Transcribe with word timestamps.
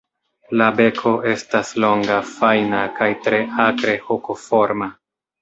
La 0.59 0.69
beko 0.77 1.11
estas 1.31 1.73
longa, 1.85 2.17
fajna, 2.31 2.81
kaj 2.97 3.11
tre 3.27 3.43
akre 3.67 3.95
hokoforma. 4.09 4.91